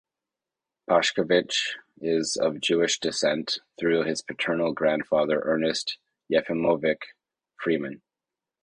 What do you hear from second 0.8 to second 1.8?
Pashkevich